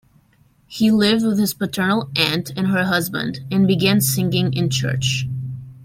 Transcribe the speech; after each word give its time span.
He 0.65 0.89
lived 0.89 1.23
with 1.23 1.37
his 1.37 1.53
paternal 1.53 2.09
aunt 2.15 2.49
and 2.57 2.69
her 2.69 2.85
husband, 2.85 3.41
and 3.51 3.67
began 3.67 4.01
singing 4.01 4.51
in 4.51 4.71
church. 4.71 5.27